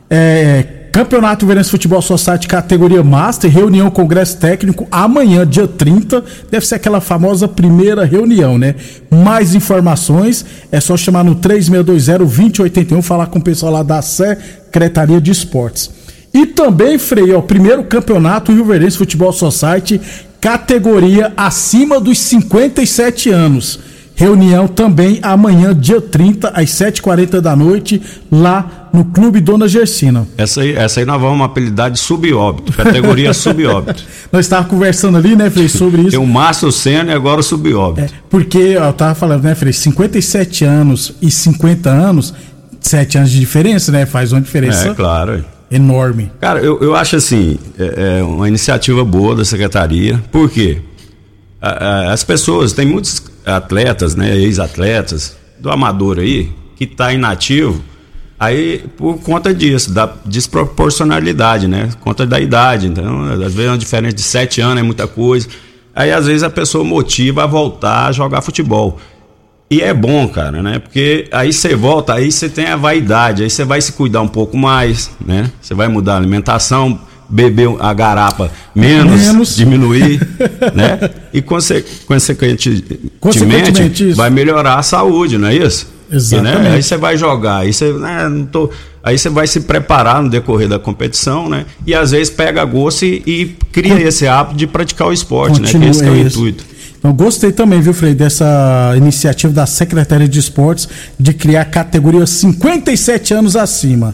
é, 0.10 0.79
Campeonato 0.92 1.46
Verense 1.46 1.70
Futebol 1.70 2.02
Society 2.02 2.48
categoria 2.48 3.04
Master, 3.04 3.52
reunião 3.52 3.92
Congresso 3.92 4.38
Técnico 4.38 4.88
amanhã, 4.92 5.46
dia 5.46 5.68
30. 5.68 6.24
Deve 6.50 6.66
ser 6.66 6.76
aquela 6.76 7.00
famosa 7.00 7.48
primeira 7.48 8.06
reunião, 8.06 8.58
né? 8.58 8.76
Mais 9.10 9.54
informações 9.54 10.44
é 10.72 10.80
só 10.80 10.98
chamar 10.98 11.24
no 11.24 11.36
3620-2081, 11.36 13.02
falar 13.04 13.28
com 13.28 13.38
o 13.38 13.44
pessoal 13.44 13.72
lá 13.72 13.84
da 13.84 14.02
Secretaria 14.02 15.22
de 15.22 15.32
Esportes. 15.32 15.92
E 16.34 16.48
também, 16.48 16.98
Frei, 16.98 17.40
primeiro 17.48 17.84
campeonato 17.84 18.52
Rio 18.52 18.66
Verense 18.66 18.98
Futebol 18.98 19.32
Society, 19.32 20.02
categoria 20.42 21.34
acima 21.38 22.00
dos 22.00 22.20
57 22.20 23.30
anos. 23.30 23.80
Reunião 24.20 24.68
também 24.68 25.18
amanhã, 25.22 25.74
dia 25.74 26.02
30, 26.02 26.50
às 26.50 26.72
7h40 26.72 27.40
da 27.40 27.56
noite, 27.56 28.02
lá 28.30 28.90
no 28.92 29.06
Clube 29.06 29.40
Dona 29.40 29.66
Gersina. 29.66 30.28
Essa 30.38 30.60
aí, 30.60 30.76
essa 30.76 31.00
aí 31.00 31.06
nós 31.06 31.22
vamos 31.22 31.46
apelidar 31.46 31.90
de 31.90 31.98
subóbito, 31.98 32.74
categoria 32.74 33.32
subóbito. 33.34 34.04
nós 34.30 34.46
estávamos 34.46 34.72
conversando 34.72 35.18
ali, 35.18 35.38
né, 35.38 35.50
Frei, 35.50 35.70
sobre 35.70 36.02
isso. 36.02 36.10
Tem 36.12 36.20
o 36.20 36.28
Márcio 36.28 36.70
Senna 36.70 37.14
e 37.14 37.16
agora 37.16 37.40
o 37.40 37.44
subóbito. 37.44 38.02
É, 38.02 38.10
porque 38.30 38.58
eu 38.58 38.90
estava 38.90 39.16
falando, 39.16 39.44
né, 39.44 39.56
Frei, 39.56 39.72
57 39.72 40.66
anos 40.66 41.14
e 41.22 41.32
50 41.32 41.90
anos, 41.90 42.34
7 42.82 43.20
anos 43.20 43.32
de 43.32 43.40
diferença, 43.40 43.90
né? 43.90 44.06
Faz 44.06 44.34
uma 44.34 44.42
diferença. 44.42 44.90
É, 44.90 44.94
claro. 44.94 45.46
Enorme. 45.72 46.30
Cara, 46.42 46.60
eu, 46.60 46.78
eu 46.82 46.94
acho 46.94 47.16
assim, 47.16 47.58
é, 47.80 48.18
é 48.20 48.24
uma 48.24 48.50
iniciativa 48.50 49.06
boa 49.06 49.34
da 49.34 49.46
secretaria. 49.46 50.22
Por 50.30 50.50
quê? 50.50 50.82
as 51.62 52.24
pessoas, 52.24 52.72
tem 52.72 52.86
muitos 52.86 53.29
atletas, 53.46 54.16
né, 54.16 54.36
ex-atletas 54.38 55.36
do 55.60 55.70
amador 55.70 56.20
aí, 56.20 56.52
que 56.76 56.86
está 56.86 57.12
inativo, 57.14 57.84
aí 58.40 58.86
por 58.98 59.20
conta 59.20 59.54
disso, 59.54 59.92
da 59.92 60.14
desproporcionalidade, 60.26 61.68
né, 61.68 61.90
conta 62.00 62.26
da 62.26 62.40
idade, 62.40 62.88
então 62.88 63.24
às 63.24 63.54
vezes 63.54 63.70
uma 63.70 63.78
diferença 63.78 64.16
de 64.16 64.22
sete 64.22 64.62
anos 64.62 64.80
é 64.80 64.84
muita 64.84 65.08
coisa, 65.08 65.48
aí 65.96 66.12
às 66.12 66.26
vezes 66.28 66.44
a 66.44 66.50
pessoa 66.50 66.84
motiva 66.84 67.44
a 67.44 67.48
voltar 67.48 68.08
a 68.08 68.12
jogar 68.12 68.42
futebol. 68.42 69.00
E 69.72 69.82
é 69.82 69.94
bom, 69.94 70.28
cara, 70.28 70.64
né? 70.64 70.80
Porque 70.80 71.28
aí 71.32 71.54
você 71.54 71.76
volta, 71.76 72.16
aí 72.16 72.32
você 72.32 72.50
tem 72.50 72.66
a 72.66 72.76
vaidade, 72.76 73.44
aí 73.44 73.50
você 73.52 73.64
vai 73.64 73.80
se 73.80 73.94
cuidar 73.94 74.20
um 74.22 74.28
pouco 74.28 74.58
mais, 74.58 75.12
né? 75.24 75.52
Você 75.62 75.76
vai 75.76 75.88
mudar 75.88 76.16
a 76.16 76.18
alimentação, 76.18 77.00
beber 77.30 77.70
a 77.80 77.94
garapa 77.94 78.52
menos, 78.74 79.22
menos. 79.22 79.56
diminuir, 79.56 80.20
né? 80.74 81.00
E 81.34 81.42
conse 81.42 81.86
consequentemente, 82.08 83.12
consequentemente 83.20 84.12
vai 84.14 84.30
melhorar 84.30 84.80
a 84.80 84.84
saúde, 84.84 85.38
não 85.38 85.48
é 85.48 85.56
isso? 85.56 85.88
Exatamente. 86.12 86.64
né? 86.64 86.72
Aí 86.74 86.84
você 86.84 86.98
vai 86.98 87.18
jogar, 87.18 87.58
aí 87.58 87.72
você, 87.72 87.94
né, 87.94 88.28
não 88.28 88.46
tô, 88.46 88.70
aí 89.04 89.18
você 89.18 89.30
vai 89.30 89.46
se 89.46 89.62
preparar 89.62 90.24
no 90.24 90.30
decorrer 90.30 90.68
da 90.68 90.80
competição, 90.80 91.48
né? 91.48 91.66
E 91.86 91.94
às 91.94 92.12
vezes 92.12 92.32
pega 92.32 92.66
gosto 92.66 93.06
e, 93.06 93.22
e 93.26 93.46
cria 93.72 94.02
esse 94.02 94.28
hábito 94.28 94.58
de 94.58 94.66
praticar 94.66 95.08
o 95.08 95.14
esporte, 95.14 95.60
Continua, 95.60 95.86
né? 95.86 95.92
Que 95.92 95.98
esse 95.98 96.06
é 96.06 96.10
o 96.10 96.18
intuito. 96.18 96.66
Então, 96.98 97.14
gostei 97.14 97.54
também, 97.54 97.80
viu, 97.80 97.94
Frei, 97.94 98.14
dessa 98.14 98.94
iniciativa 98.98 99.54
da 99.54 99.66
Secretaria 99.66 100.28
de 100.28 100.38
Esportes 100.38 100.90
de 101.18 101.34
criar 101.34 101.64
categoria 101.66 102.26
57 102.26 103.34
anos 103.34 103.56
acima. 103.56 104.14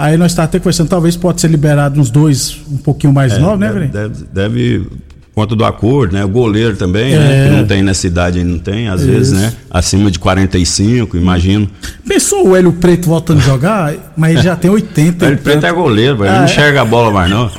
Aí 0.00 0.16
nós 0.16 0.32
estamos 0.32 0.48
até 0.48 0.58
conversando, 0.58 0.88
talvez 0.88 1.14
pode 1.14 1.42
ser 1.42 1.48
liberado 1.48 2.00
uns 2.00 2.10
dois 2.10 2.56
um 2.72 2.78
pouquinho 2.78 3.12
mais 3.12 3.34
é, 3.34 3.38
novos, 3.38 3.60
né, 3.60 3.70
Frei? 3.70 3.88
Deve, 3.88 4.24
deve, 4.32 4.86
conta 5.34 5.54
do 5.54 5.62
acordo, 5.62 6.14
né? 6.14 6.24
O 6.24 6.28
goleiro 6.28 6.74
também, 6.74 7.12
é. 7.12 7.18
né? 7.18 7.44
Que 7.44 7.56
não 7.56 7.66
tem 7.66 7.82
nessa 7.82 8.06
idade, 8.06 8.42
não 8.42 8.58
tem, 8.58 8.88
às 8.88 9.02
Isso. 9.02 9.10
vezes, 9.10 9.32
né? 9.38 9.52
Acima 9.70 10.10
de 10.10 10.18
45, 10.18 11.18
imagino. 11.18 11.68
Pensou 12.08 12.48
o 12.48 12.56
Hélio 12.56 12.72
Preto 12.72 13.10
voltando 13.10 13.40
a 13.40 13.42
jogar, 13.42 13.92
mas 14.16 14.32
ele 14.32 14.42
já 14.42 14.56
tem 14.56 14.70
80. 14.70 15.22
O 15.22 15.28
Hélio 15.28 15.38
Preto 15.38 15.66
é 15.66 15.72
goleiro, 15.72 16.24
ele 16.24 16.28
ah, 16.28 16.32
não 16.32 16.40
é. 16.40 16.44
enxerga 16.46 16.80
a 16.80 16.84
bola 16.86 17.10
mais, 17.10 17.30
não. 17.30 17.50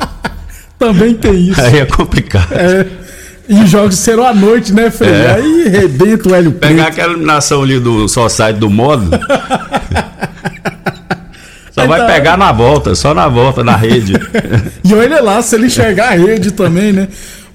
também 0.80 1.12
tem 1.12 1.50
isso. 1.50 1.60
Aí 1.60 1.80
é 1.80 1.84
complicado. 1.84 2.50
É. 2.52 2.86
E 3.46 3.66
jogos 3.66 3.98
serão 3.98 4.26
à 4.26 4.32
noite, 4.32 4.72
né, 4.72 4.90
Frei? 4.90 5.10
É. 5.10 5.34
Aí 5.34 5.68
rebenta 5.68 6.30
o 6.30 6.34
Hélio 6.34 6.52
Pegar 6.52 6.68
Pegar 6.70 6.86
aquela 6.86 7.12
eliminação 7.12 7.62
ali 7.62 7.78
do 7.78 8.08
só 8.08 8.26
site 8.26 8.56
do 8.56 8.70
modo. 8.70 9.10
só 11.86 11.96
vai 11.96 12.06
pegar 12.06 12.36
na 12.36 12.52
volta, 12.52 12.94
só 12.94 13.14
na 13.14 13.28
volta, 13.28 13.64
na 13.64 13.76
rede. 13.76 14.14
e 14.84 14.94
olha 14.94 15.22
lá, 15.22 15.42
se 15.42 15.54
ele 15.54 15.66
enxergar 15.66 16.08
a 16.08 16.16
rede 16.16 16.52
também, 16.52 16.92
né? 16.92 17.08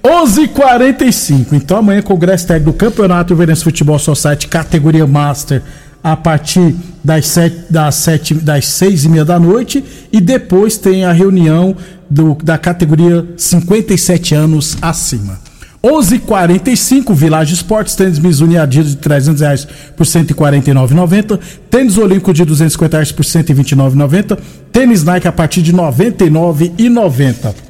11:45. 0.03 0.41
h 0.41 0.47
45 0.47 1.55
Então 1.55 1.77
amanhã 1.77 2.01
congresso 2.01 2.47
técnico 2.47 2.71
do 2.71 2.77
Campeonato 2.77 3.35
Verense 3.35 3.63
Futebol 3.63 3.99
Society 3.99 4.47
categoria 4.47 5.05
Master 5.05 5.61
a 6.01 6.15
partir 6.15 6.75
das 7.03 7.27
sete, 7.27 7.57
das 7.69 7.95
sete, 7.95 8.33
das 8.33 8.65
seis 8.65 9.03
e 9.03 9.09
meia 9.09 9.25
da 9.25 9.37
noite 9.37 9.83
e 10.11 10.21
depois 10.21 10.77
tem 10.77 11.03
a 11.03 11.11
reunião 11.11 11.75
do, 12.09 12.37
da 12.41 12.57
categoria 12.57 13.27
57 13.35 14.33
anos 14.33 14.77
acima. 14.81 15.48
11:45 15.83 17.13
Village 17.13 17.53
Esportes, 17.53 17.95
tênis 17.95 18.19
Mizuno 18.19 18.59
Adidas 18.59 18.91
de 18.91 18.97
300 18.97 19.41
reais 19.41 19.67
por 19.95 20.05
149,90, 20.05 21.39
tênis 21.69 21.97
Olímpico 21.97 22.33
de 22.33 22.43
250 22.43 22.97
reais 22.97 23.11
por 23.11 23.23
129,90, 23.23 24.37
tênis 24.73 25.03
Nike 25.03 25.27
a 25.27 25.31
partir 25.31 25.61
de 25.61 25.73
99,90. 25.73 27.69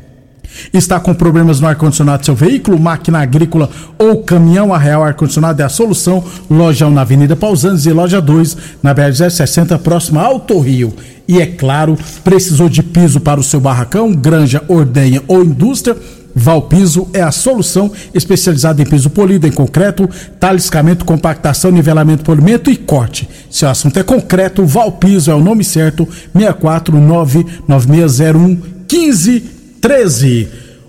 Está 0.74 1.00
com 1.00 1.13
problemas 1.13 1.60
no 1.60 1.68
ar-condicionado 1.68 2.22
do 2.22 2.25
seu 2.25 2.36
veículo, 2.36 2.80
máquina 2.80 3.20
agrícola 3.20 3.70
ou 4.00 4.24
caminhão? 4.24 4.74
A 4.74 4.78
Real 4.80 5.04
Ar-Condicionado 5.04 5.62
é 5.62 5.66
a 5.66 5.70
solução. 5.70 6.24
Loja 6.50 6.88
1 6.88 6.89
na 6.92 7.01
Avenida 7.01 7.36
Pausanes 7.36 7.86
e 7.86 7.92
loja 7.92 8.20
2 8.20 8.58
na 8.82 8.94
BR-060, 8.94 9.78
próxima 9.78 10.24
ao 10.24 10.44
Rio. 10.60 10.92
E 11.28 11.39
é 11.39 11.46
claro, 11.46 11.96
precisou 12.24 12.68
de 12.68 12.82
piso 12.82 13.20
para 13.20 13.39
o 13.39 13.44
seu 13.44 13.60
barracão, 13.60 14.12
granja, 14.12 14.63
ordenha 14.68 15.22
ou 15.28 15.44
indústria? 15.44 15.96
Valpiso 16.39 17.08
é 17.13 17.22
a 17.22 17.31
solução 17.31 17.91
especializada 18.13 18.81
em 18.81 18.86
piso 18.86 19.10
polido, 19.10 19.46
em 19.46 19.51
concreto, 19.51 20.10
taliscamento, 20.39 21.03
compactação, 21.05 21.69
nivelamento, 21.69 22.24
polimento 22.24 22.72
e 22.72 22.77
corte. 22.77 23.29
Se 23.50 23.65
o 23.65 23.69
assunto 23.69 24.00
é 24.00 24.03
concreto, 24.03 24.65
Valpiso 24.65 25.29
é 25.29 25.36
o 25.36 25.39
nome 25.39 25.63
certo, 25.63 26.08
6499601 26.36 28.58
1513. 28.91 30.48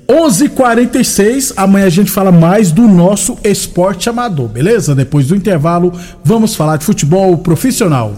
11:46. 0.08 1.52
Amanhã 1.56 1.86
a 1.86 1.90
gente 1.90 2.10
fala 2.10 2.32
mais 2.32 2.72
do 2.72 2.88
nosso 2.88 3.38
esporte 3.44 4.08
amador, 4.08 4.48
beleza? 4.48 4.94
Depois 4.94 5.28
do 5.28 5.36
intervalo, 5.36 5.92
vamos 6.24 6.54
falar 6.54 6.78
de 6.78 6.84
futebol 6.84 7.36
profissional. 7.38 8.14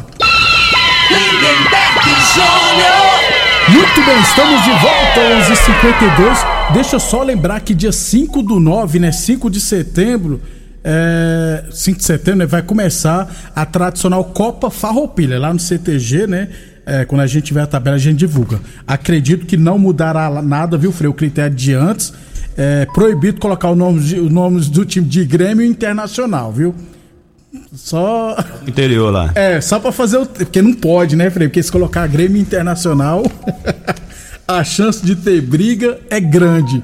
Muito 3.69 4.03
bem, 4.05 4.21
estamos 4.21 4.63
de 4.65 4.71
volta, 4.71 5.21
11h52. 5.21 6.52
Deixa 6.73 6.97
eu 6.97 7.01
só 7.01 7.23
lembrar 7.23 7.61
que 7.61 7.75
dia 7.75 7.93
5 7.93 8.43
do 8.43 8.59
9, 8.59 8.99
né? 8.99 9.13
5 9.13 9.51
de 9.51 9.61
setembro. 9.61 10.41
É, 10.83 11.65
5 11.71 11.99
de 11.99 12.05
setembro 12.05 12.41
né, 12.41 12.47
vai 12.47 12.63
começar 12.63 13.53
a 13.55 13.65
tradicional 13.67 14.25
Copa 14.25 14.71
Farroupilha, 14.71 15.39
lá 15.39 15.53
no 15.53 15.61
CTG, 15.61 16.27
né? 16.27 16.49
É, 16.85 17.05
quando 17.05 17.21
a 17.21 17.27
gente 17.27 17.45
tiver 17.45 17.61
a 17.61 17.67
tabela, 17.67 17.97
a 17.97 17.99
gente 17.99 18.19
divulga. 18.19 18.59
Acredito 18.87 19.47
que 19.47 19.57
não 19.57 19.79
mudará 19.79 20.43
nada, 20.43 20.79
viu, 20.79 20.91
Frei? 20.91 21.09
O 21.09 21.15
critério 21.15 21.55
de 21.55 21.75
antes. 21.75 22.13
É 22.57 22.87
proibido 22.87 23.41
colocar 23.41 23.71
os 23.71 23.77
nomes, 23.77 24.13
os 24.13 24.31
nomes 24.31 24.69
do 24.69 24.85
time 24.85 25.07
de 25.07 25.25
Grêmio 25.25 25.65
Internacional, 25.65 26.53
viu? 26.53 26.75
Só. 27.75 28.37
Interior 28.67 29.11
lá. 29.11 29.31
É, 29.35 29.61
só 29.61 29.79
pra 29.79 29.93
fazer 29.93 30.19
o. 30.19 30.27
Porque 30.27 30.61
não 30.61 30.73
pode, 30.73 31.17
né, 31.17 31.31
Frei? 31.31 31.49
Porque 31.49 31.63
se 31.63 31.71
colocar 31.71 32.07
Grêmio 32.07 32.41
Internacional, 32.41 33.23
a 34.59 34.65
chance 34.65 35.05
de 35.05 35.17
ter 35.17 35.41
briga 35.41 35.99
é 36.11 36.21
grande. 36.21 36.83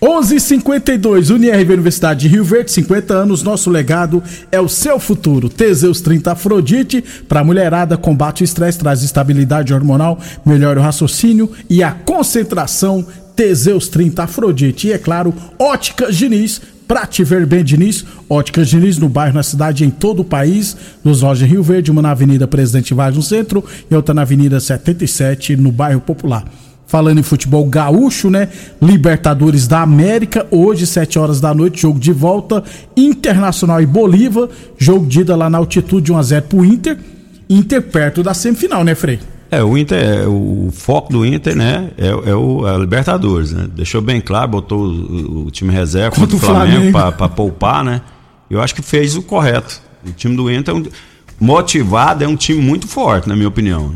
11:52 0.00 1.30
UniRV 1.30 1.72
Universidade 1.72 2.20
de 2.20 2.28
Rio 2.28 2.44
Verde, 2.44 2.70
50 2.70 3.14
anos, 3.14 3.42
nosso 3.42 3.68
legado 3.68 4.22
é 4.50 4.60
o 4.60 4.68
seu 4.68 5.00
futuro. 5.00 5.48
Teseus 5.48 6.00
30 6.00 6.32
Afrodite, 6.32 7.02
para 7.28 7.42
mulherada, 7.42 7.96
combate 7.96 8.42
o 8.42 8.44
estresse, 8.44 8.78
traz 8.78 9.02
estabilidade 9.02 9.74
hormonal, 9.74 10.20
melhora 10.46 10.78
o 10.78 10.82
raciocínio 10.82 11.50
e 11.68 11.82
a 11.82 11.90
concentração. 11.90 13.04
Teseus 13.34 13.88
30 13.88 14.24
Afrodite. 14.24 14.88
E 14.88 14.92
é 14.92 14.98
claro, 14.98 15.34
Ótica 15.58 16.12
Diniz, 16.12 16.60
Pra 16.88 17.06
te 17.06 17.22
ver 17.22 17.44
bem, 17.44 17.62
Diniz, 17.62 18.02
Óticas 18.30 18.66
Diniz 18.66 18.96
no 18.96 19.10
bairro, 19.10 19.34
na 19.34 19.42
cidade, 19.42 19.84
em 19.84 19.90
todo 19.90 20.20
o 20.20 20.24
país. 20.24 20.74
Nos 21.04 21.20
lojas 21.20 21.46
Rio 21.46 21.62
Verde, 21.62 21.90
uma 21.90 22.00
na 22.00 22.12
Avenida 22.12 22.48
Presidente 22.48 22.94
Vaz 22.94 23.14
no 23.14 23.22
centro 23.22 23.62
e 23.90 23.94
outra 23.94 24.14
na 24.14 24.22
Avenida 24.22 24.58
77 24.58 25.54
no 25.54 25.70
bairro 25.70 26.00
Popular. 26.00 26.46
Falando 26.88 27.18
em 27.18 27.22
futebol 27.22 27.64
gaúcho, 27.66 28.30
né? 28.30 28.48
Libertadores 28.80 29.68
da 29.68 29.82
América, 29.82 30.46
hoje, 30.50 30.86
7 30.86 31.18
horas 31.18 31.38
da 31.38 31.52
noite, 31.52 31.82
jogo 31.82 32.00
de 32.00 32.12
volta. 32.12 32.64
Internacional 32.96 33.80
e 33.82 33.86
Bolívar, 33.86 34.48
jogo 34.78 35.06
de 35.06 35.20
ida 35.20 35.36
lá 35.36 35.50
na 35.50 35.58
altitude 35.58 36.10
1x0 36.10 36.42
pro 36.42 36.64
Inter. 36.64 36.98
Inter 37.48 37.82
perto 37.82 38.22
da 38.22 38.32
semifinal, 38.32 38.82
né, 38.82 38.94
Frei? 38.94 39.20
É, 39.50 39.62
o 39.62 39.76
Inter, 39.76 39.98
é, 39.98 40.26
o 40.26 40.70
foco 40.72 41.12
do 41.12 41.26
Inter, 41.26 41.54
né, 41.54 41.90
é, 41.96 42.08
é 42.08 42.34
o 42.34 42.66
a 42.66 42.76
Libertadores, 42.78 43.52
né? 43.52 43.66
Deixou 43.74 44.00
bem 44.00 44.20
claro, 44.20 44.48
botou 44.48 44.86
o, 44.86 45.46
o 45.46 45.50
time 45.50 45.72
reserva 45.72 46.16
contra, 46.16 46.36
o 46.36 46.38
Flamengo, 46.38 46.90
Flamengo. 46.90 47.16
para 47.16 47.28
poupar, 47.28 47.84
né? 47.84 48.00
Eu 48.50 48.62
acho 48.62 48.74
que 48.74 48.82
fez 48.82 49.14
o 49.14 49.22
correto. 49.22 49.80
O 50.06 50.12
time 50.12 50.34
do 50.34 50.50
Inter 50.50 50.74
é 50.74 50.78
um, 50.78 50.84
motivado, 51.38 52.24
é 52.24 52.28
um 52.28 52.36
time 52.36 52.60
muito 52.60 52.86
forte, 52.88 53.28
na 53.28 53.36
minha 53.36 53.48
opinião. 53.48 53.92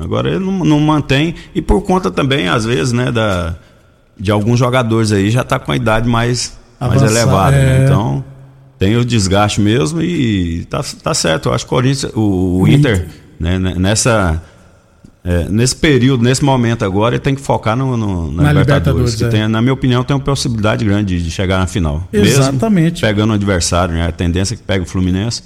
Agora 0.00 0.28
ele 0.28 0.38
não, 0.38 0.64
não, 0.64 0.80
mantém 0.80 1.34
e 1.54 1.62
por 1.62 1.82
conta 1.82 2.10
também 2.10 2.48
às 2.48 2.64
vezes, 2.64 2.92
né, 2.92 3.12
da 3.12 3.56
de 4.18 4.30
alguns 4.30 4.58
jogadores 4.58 5.12
aí 5.12 5.30
já 5.30 5.42
está 5.42 5.58
com 5.58 5.72
a 5.72 5.76
idade 5.76 6.08
mais 6.08 6.58
mais 6.80 7.02
elevada, 7.02 7.56
né? 7.56 7.62
é... 7.62 7.78
né? 7.78 7.84
Então 7.84 8.24
tem 8.78 8.96
o 8.96 9.04
desgaste 9.04 9.60
mesmo 9.60 10.02
e 10.02 10.64
tá, 10.66 10.82
tá 11.02 11.14
certo. 11.14 11.48
Eu 11.48 11.54
acho 11.54 11.64
que 11.64 11.68
o 11.68 11.76
Corinthians, 11.76 12.12
o, 12.14 12.62
o 12.62 12.68
Inter, 12.68 13.08
né, 13.38 13.58
nessa 13.58 14.42
é, 15.26 15.48
nesse 15.48 15.74
período, 15.74 16.22
nesse 16.22 16.44
momento 16.44 16.84
agora, 16.84 17.14
ele 17.14 17.22
tem 17.22 17.34
que 17.34 17.40
focar 17.40 17.74
no, 17.74 17.96
no 17.96 18.30
na, 18.30 18.42
na, 18.42 18.52
Libertadores. 18.52 19.14
Libertadores 19.14 19.22
é. 19.22 19.28
tem, 19.28 19.48
na 19.48 19.62
minha 19.62 19.72
opinião, 19.72 20.04
tem 20.04 20.14
uma 20.14 20.22
possibilidade 20.22 20.84
grande 20.84 21.22
de 21.22 21.30
chegar 21.30 21.58
na 21.58 21.66
final. 21.66 22.06
Exatamente. 22.12 23.00
Mesmo 23.02 23.08
pegando 23.08 23.30
o 23.30 23.32
adversário, 23.32 23.94
né? 23.94 24.06
A 24.06 24.12
tendência 24.12 24.52
é 24.52 24.56
que 24.58 24.62
pega 24.62 24.84
o 24.84 24.86
Fluminense. 24.86 25.42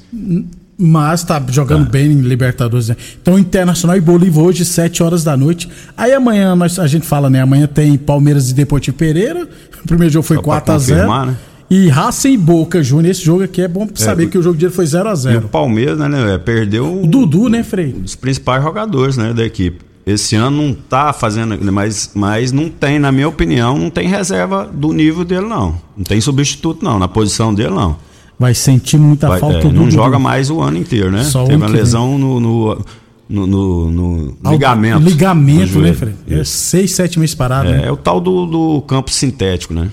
Mas 0.80 1.24
tá 1.24 1.44
jogando 1.48 1.86
tá. 1.86 1.90
bem 1.90 2.12
em 2.12 2.20
Libertadores. 2.20 2.88
Né? 2.88 2.96
Então, 3.20 3.36
Internacional 3.36 3.96
e 3.96 4.00
Bolívar 4.00 4.44
hoje, 4.44 4.64
7 4.64 5.02
horas 5.02 5.24
da 5.24 5.36
noite. 5.36 5.68
Aí 5.96 6.12
amanhã 6.12 6.54
nós, 6.54 6.78
a 6.78 6.86
gente 6.86 7.04
fala, 7.04 7.28
né? 7.28 7.40
Amanhã 7.40 7.66
tem 7.66 7.98
Palmeiras 7.98 8.50
e 8.50 8.54
Deportivo 8.54 8.96
Pereira. 8.96 9.48
O 9.82 9.88
primeiro 9.88 10.12
jogo 10.12 10.24
foi 10.24 10.36
4x0. 10.36 11.26
Né? 11.26 11.36
E 11.70 11.88
Racing 11.88 12.32
e 12.32 12.38
Boca 12.38 12.82
Júnior, 12.82 13.10
esse 13.10 13.22
jogo 13.22 13.42
aqui 13.42 13.60
é 13.60 13.68
bom 13.68 13.86
pra 13.86 13.96
saber 13.96 14.24
é, 14.24 14.26
que 14.28 14.38
o 14.38 14.42
jogo 14.42 14.56
de 14.56 14.70
foi 14.70 14.86
0 14.86 15.08
a 15.08 15.14
0 15.14 15.44
o 15.44 15.48
Palmeiras, 15.50 15.98
né, 15.98 16.08
né, 16.08 16.38
perdeu 16.38 17.02
o 17.02 17.06
Dudu, 17.06 17.50
né, 17.50 17.62
Frei? 17.62 17.94
Um 17.94 18.00
dos 18.00 18.14
principais 18.14 18.62
jogadores, 18.62 19.18
né, 19.18 19.34
da 19.34 19.44
equipe. 19.44 19.84
Esse 20.06 20.34
ano 20.34 20.62
não 20.62 20.72
tá 20.72 21.12
fazendo, 21.12 21.58
mas, 21.70 22.12
mas 22.14 22.52
não 22.52 22.70
tem, 22.70 22.98
na 22.98 23.12
minha 23.12 23.28
opinião, 23.28 23.76
não 23.76 23.90
tem 23.90 24.08
reserva 24.08 24.64
do 24.72 24.94
nível 24.94 25.22
dele, 25.22 25.46
não. 25.46 25.78
Não 25.94 26.04
tem 26.04 26.18
substituto, 26.18 26.82
não, 26.82 26.98
na 26.98 27.06
posição 27.06 27.52
dele, 27.52 27.74
não. 27.74 27.98
Vai 28.38 28.54
sentir 28.54 28.98
muita 28.98 29.28
Vai, 29.28 29.40
falta 29.40 29.58
é, 29.58 29.60
do 29.62 29.72
Não 29.72 29.90
joga 29.90 30.18
mais 30.18 30.48
o 30.48 30.60
ano 30.60 30.78
inteiro, 30.78 31.10
né? 31.10 31.24
Só 31.24 31.44
Teve 31.44 31.56
uma 31.56 31.66
lesão 31.66 32.16
no, 32.16 32.38
no 32.38 32.84
no, 33.28 33.46
no, 33.46 33.90
no 33.90 34.50
ligamento. 34.50 35.00
Ligamento, 35.00 35.78
né, 35.80 35.92
Fred? 35.92 36.16
É 36.30 36.42
seis, 36.44 36.92
sete 36.92 37.18
meses 37.18 37.34
parado. 37.34 37.68
É, 37.68 37.72
né? 37.72 37.86
é 37.86 37.92
o 37.92 37.96
tal 37.96 38.20
do, 38.20 38.46
do 38.46 38.82
campo 38.82 39.10
sintético, 39.10 39.74
né? 39.74 39.90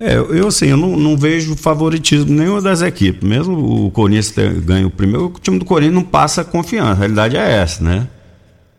É, 0.00 0.16
eu 0.16 0.48
assim, 0.48 0.68
eu 0.68 0.78
não, 0.78 0.96
não 0.96 1.14
vejo 1.14 1.54
favoritismo 1.54 2.32
nenhuma 2.32 2.62
das 2.62 2.80
equipes. 2.80 3.28
Mesmo 3.28 3.86
o 3.86 3.90
Corinthians 3.90 4.30
ter 4.30 4.50
ganho 4.54 4.86
o 4.86 4.90
primeiro, 4.90 5.26
o 5.26 5.38
time 5.38 5.58
do 5.58 5.64
Corinthians 5.66 5.94
não 5.94 6.02
passa 6.02 6.42
confiança. 6.42 6.92
A 6.92 6.94
realidade 6.94 7.36
é 7.36 7.52
essa, 7.52 7.84
né? 7.84 8.08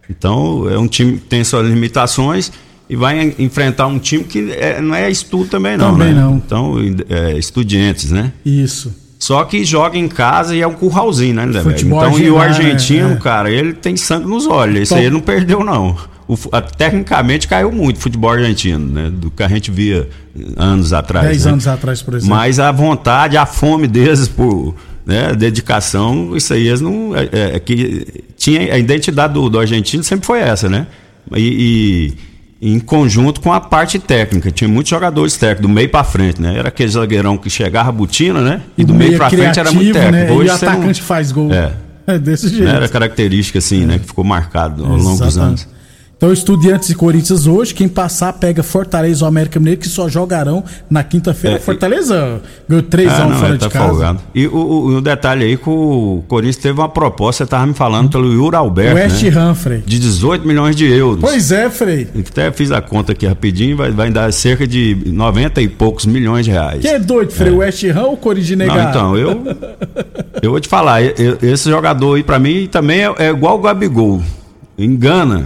Então, 0.09 0.67
é 0.67 0.77
um 0.79 0.87
time 0.87 1.13
que 1.13 1.25
tem 1.27 1.43
suas 1.43 1.67
limitações 1.67 2.51
e 2.89 2.95
vai 2.95 3.35
enfrentar 3.37 3.85
um 3.85 3.99
time 3.99 4.23
que 4.23 4.51
é, 4.51 4.81
não 4.81 4.95
é 4.95 5.09
estudo 5.11 5.45
também 5.45 5.77
não, 5.77 5.91
também 5.91 6.13
né? 6.13 6.21
não. 6.21 6.35
Então, 6.35 6.75
é, 7.07 7.37
estudiantes, 7.37 8.11
né? 8.11 8.33
Isso. 8.43 8.93
Só 9.19 9.43
que 9.43 9.63
joga 9.63 9.99
em 9.99 10.07
casa 10.07 10.55
e 10.55 10.61
é 10.61 10.67
um 10.67 10.73
curralzinho, 10.73 11.35
né, 11.35 11.45
Então, 11.45 12.19
e 12.19 12.31
o 12.31 12.39
argentino, 12.39 13.09
é, 13.09 13.13
é. 13.13 13.17
cara, 13.17 13.51
ele 13.51 13.73
tem 13.73 13.95
sangue 13.95 14.27
nos 14.27 14.47
olhos. 14.47 14.79
Isso 14.79 14.95
aí 14.95 15.05
ele 15.05 15.13
não 15.13 15.21
perdeu, 15.21 15.63
não 15.63 15.95
o, 16.31 16.37
a, 16.53 16.61
tecnicamente 16.61 17.45
caiu 17.45 17.73
muito 17.73 17.97
o 17.97 17.99
futebol 17.99 18.31
argentino, 18.31 18.85
né? 18.85 19.11
Do 19.11 19.29
que 19.29 19.43
a 19.43 19.49
gente 19.49 19.69
via 19.69 20.07
anos 20.55 20.93
atrás. 20.93 21.27
Dez 21.27 21.43
né? 21.43 21.51
anos 21.51 21.67
atrás, 21.67 22.01
por 22.01 22.13
exemplo. 22.13 22.33
Mas 22.33 22.57
a 22.57 22.71
vontade, 22.71 23.35
a 23.35 23.45
fome 23.45 23.85
deles 23.85 24.29
por 24.29 24.73
né, 25.05 25.33
dedicação, 25.35 26.33
isso 26.37 26.53
aí 26.53 26.69
eles 26.69 26.79
não. 26.79 27.13
É, 27.13 27.23
é, 27.33 27.55
é 27.55 27.59
que 27.59 28.23
tinha 28.37 28.73
a 28.73 28.77
identidade 28.77 29.33
do, 29.33 29.49
do, 29.49 29.59
argentino 29.59 30.03
sempre 30.03 30.25
foi 30.25 30.39
essa, 30.39 30.69
né? 30.69 30.87
E, 31.35 32.15
e, 32.61 32.71
em 32.73 32.79
conjunto 32.79 33.41
com 33.41 33.51
a 33.51 33.59
parte 33.59 33.99
técnica, 33.99 34.51
tinha 34.51 34.69
muitos 34.69 34.89
jogadores 34.89 35.35
técnicos, 35.35 35.63
do 35.63 35.69
meio 35.69 35.89
para 35.89 36.05
frente, 36.05 36.41
né? 36.41 36.57
Era 36.57 36.69
aquele 36.69 36.91
zagueirão 36.91 37.37
que 37.37 37.49
chegava 37.49 37.91
butina, 37.91 38.39
né? 38.39 38.61
E 38.77 38.85
do 38.85 38.93
meio 38.93 39.17
para 39.17 39.29
frente 39.29 39.59
era 39.59 39.69
muito 39.73 39.91
técnico. 39.91 40.13
Né? 40.13 40.31
Hoje 40.31 40.47
e 40.47 40.51
o 40.51 40.55
atacante 40.55 41.01
não... 41.01 41.07
faz 41.07 41.29
gol. 41.33 41.51
É. 41.51 41.73
É 42.07 42.17
desse 42.17 42.47
jeito. 42.47 42.67
Era 42.67 42.87
característica 42.87 43.59
assim, 43.59 43.85
né? 43.85 43.99
Que 43.99 44.05
ficou 44.05 44.23
marcado 44.23 44.85
ao 44.85 44.95
longo 44.95 45.25
dos 45.25 45.37
anos. 45.37 45.67
Então, 46.21 46.31
Estudiantes 46.31 46.87
e 46.91 46.93
Corinthians 46.93 47.47
hoje, 47.47 47.73
quem 47.73 47.89
passar 47.89 48.33
pega 48.33 48.61
Fortaleza 48.61 49.25
ou 49.25 49.27
América 49.27 49.59
Mineiro, 49.59 49.81
que 49.81 49.89
só 49.89 50.07
jogarão 50.07 50.63
na 50.87 51.03
quinta-feira. 51.03 51.57
É, 51.57 51.59
Fortaleza 51.59 52.39
ganhou 52.69 52.83
3 52.83 53.11
ah, 53.11 53.25
não, 53.25 53.39
fora 53.39 53.57
tá 53.57 53.65
de 53.65 53.73
casa. 53.73 53.87
Folgado. 53.87 54.19
E 54.35 54.45
o, 54.45 54.55
o, 54.55 54.85
o, 54.97 55.01
detalhe 55.01 55.45
aí 55.45 55.57
que 55.57 55.67
o 55.67 56.23
Corinthians 56.27 56.57
teve 56.57 56.79
uma 56.79 56.89
proposta, 56.89 57.37
você 57.37 57.43
estava 57.45 57.65
me 57.65 57.73
falando, 57.73 58.11
pelo 58.11 58.31
Yuri 58.31 58.55
Alberto. 58.55 58.97
West 58.97 59.23
né? 59.23 59.29
Ham, 59.35 59.55
Frei. 59.55 59.83
De 59.83 59.97
18 59.97 60.47
milhões 60.47 60.75
de 60.75 60.85
euros. 60.85 61.21
Pois 61.21 61.51
é, 61.51 61.71
Frei. 61.71 62.07
Até 62.15 62.51
fiz 62.51 62.71
a 62.71 62.83
conta 62.83 63.13
aqui 63.13 63.25
rapidinho, 63.25 63.75
vai, 63.75 63.89
vai 63.89 64.11
dar 64.11 64.31
cerca 64.31 64.67
de 64.67 64.95
90 65.07 65.59
e 65.59 65.67
poucos 65.67 66.05
milhões 66.05 66.45
de 66.45 66.51
reais. 66.51 66.81
Que 66.81 66.87
é 66.87 66.99
doido, 66.99 67.31
Frei? 67.31 67.51
É. 67.51 67.55
West 67.55 67.83
Ham 67.83 68.03
ou 68.03 68.17
Corinthians 68.17 68.59
Não, 68.59 68.89
então, 68.89 69.17
eu. 69.17 69.41
eu 70.39 70.51
vou 70.51 70.59
te 70.59 70.69
falar, 70.69 71.01
esse 71.01 71.67
jogador 71.67 72.13
aí, 72.13 72.21
para 72.21 72.37
mim, 72.37 72.69
também 72.71 72.99
é, 72.99 73.11
é 73.17 73.29
igual 73.31 73.57
o 73.57 73.61
Gabigol. 73.63 74.21
Engana. 74.85 75.45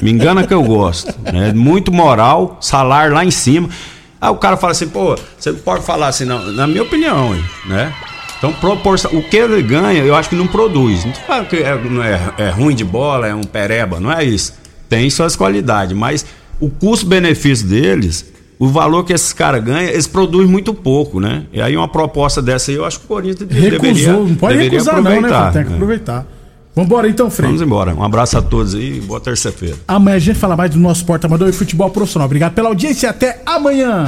Me 0.00 0.10
engana 0.10 0.46
que 0.46 0.54
eu 0.54 0.62
gosto. 0.62 1.14
É 1.24 1.52
muito 1.52 1.92
moral, 1.92 2.58
salário 2.60 3.14
lá 3.14 3.24
em 3.24 3.30
cima. 3.30 3.68
Aí 4.20 4.30
o 4.30 4.36
cara 4.36 4.56
fala 4.56 4.72
assim, 4.72 4.88
pô, 4.88 5.16
você 5.38 5.52
não 5.52 5.58
pode 5.58 5.84
falar 5.84 6.08
assim, 6.08 6.24
não. 6.24 6.52
Na 6.52 6.66
minha 6.66 6.82
opinião, 6.82 7.36
né? 7.66 7.92
Então, 8.38 8.52
proporção, 8.52 9.10
o 9.12 9.22
que 9.22 9.36
ele 9.36 9.60
ganha, 9.62 10.04
eu 10.04 10.14
acho 10.14 10.28
que 10.28 10.36
não 10.36 10.46
produz. 10.46 11.04
Não 11.04 11.12
fala 11.12 11.44
que 11.44 11.56
é, 11.56 11.76
não 11.76 12.02
é, 12.02 12.20
é 12.38 12.50
ruim 12.50 12.74
de 12.74 12.84
bola, 12.84 13.26
é 13.26 13.34
um 13.34 13.42
pereba, 13.42 13.98
não 13.98 14.12
é 14.12 14.24
isso. 14.24 14.54
Tem 14.88 15.10
suas 15.10 15.34
qualidades, 15.34 15.96
mas 15.96 16.24
o 16.60 16.70
custo-benefício 16.70 17.66
deles, 17.66 18.32
o 18.58 18.68
valor 18.68 19.04
que 19.04 19.12
esses 19.12 19.32
caras 19.32 19.62
ganham, 19.62 19.90
eles 19.90 20.06
produzem 20.06 20.46
muito 20.46 20.72
pouco, 20.72 21.20
né? 21.20 21.44
E 21.52 21.60
aí 21.60 21.76
uma 21.76 21.88
proposta 21.88 22.40
dessa 22.40 22.70
aí, 22.70 22.76
eu 22.76 22.84
acho 22.84 23.00
que 23.00 23.06
o 23.06 23.08
Corinthians 23.08 23.50
Recusou, 23.50 23.80
deveria, 23.80 24.12
não 24.12 24.34
pode 24.36 24.54
deveria 24.54 24.70
recusar 24.70 24.98
aproveitar. 24.98 25.28
Não, 25.28 25.46
né? 25.46 25.52
Tem 25.52 25.64
que 25.64 25.72
aproveitar. 25.72 26.26
Vambora 26.78 27.08
então, 27.08 27.28
Frei. 27.28 27.48
Vamos 27.48 27.60
embora. 27.60 27.92
Um 27.92 28.04
abraço 28.04 28.38
a 28.38 28.42
todos 28.42 28.76
aí 28.76 29.00
boa 29.00 29.18
terça-feira. 29.18 29.74
Amanhã 29.88 30.14
a 30.14 30.20
gente 30.20 30.38
fala 30.38 30.56
mais 30.56 30.70
do 30.70 30.78
nosso 30.78 31.04
porta-amador 31.04 31.48
e 31.48 31.52
futebol 31.52 31.90
profissional. 31.90 32.26
Obrigado 32.26 32.54
pela 32.54 32.68
audiência 32.68 33.08
e 33.08 33.10
até 33.10 33.42
amanhã. 33.44 34.06